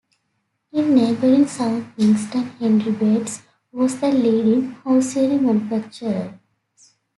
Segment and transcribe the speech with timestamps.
[0.71, 6.39] In neighbouring South Wigston Henry Bates was the leading hosiery manufacturer.